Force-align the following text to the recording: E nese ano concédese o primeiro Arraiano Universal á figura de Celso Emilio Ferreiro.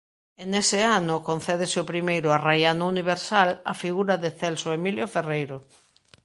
E 0.41 0.43
nese 0.53 0.81
ano 0.99 1.15
concédese 1.29 1.77
o 1.83 1.89
primeiro 1.91 2.27
Arraiano 2.31 2.85
Universal 2.93 3.49
á 3.71 3.73
figura 3.83 4.15
de 4.23 4.29
Celso 4.39 4.69
Emilio 4.77 5.05
Ferreiro. 5.13 5.57